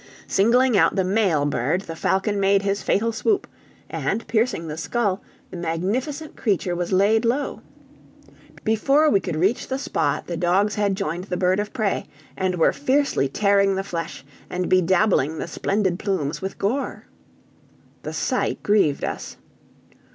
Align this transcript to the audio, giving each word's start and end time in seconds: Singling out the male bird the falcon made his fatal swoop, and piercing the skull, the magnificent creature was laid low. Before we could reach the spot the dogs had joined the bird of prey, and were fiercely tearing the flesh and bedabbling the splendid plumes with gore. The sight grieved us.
Singling 0.25 0.75
out 0.75 0.95
the 0.95 1.03
male 1.03 1.45
bird 1.45 1.81
the 1.81 1.95
falcon 1.95 2.39
made 2.39 2.63
his 2.63 2.81
fatal 2.81 3.11
swoop, 3.11 3.45
and 3.87 4.25
piercing 4.27 4.67
the 4.67 4.75
skull, 4.75 5.21
the 5.51 5.57
magnificent 5.57 6.35
creature 6.35 6.75
was 6.75 6.91
laid 6.91 7.23
low. 7.23 7.61
Before 8.63 9.11
we 9.11 9.19
could 9.19 9.35
reach 9.35 9.67
the 9.67 9.77
spot 9.77 10.25
the 10.25 10.35
dogs 10.35 10.73
had 10.73 10.95
joined 10.95 11.25
the 11.25 11.37
bird 11.37 11.59
of 11.59 11.71
prey, 11.71 12.07
and 12.35 12.55
were 12.55 12.73
fiercely 12.73 13.29
tearing 13.29 13.75
the 13.75 13.83
flesh 13.83 14.25
and 14.49 14.67
bedabbling 14.69 15.37
the 15.37 15.47
splendid 15.47 15.99
plumes 15.99 16.41
with 16.41 16.57
gore. 16.57 17.05
The 18.01 18.13
sight 18.13 18.63
grieved 18.63 19.03
us. 19.03 19.37